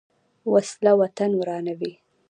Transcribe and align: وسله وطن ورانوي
وسله 0.53 0.91
وطن 1.01 1.31
ورانوي 1.39 1.93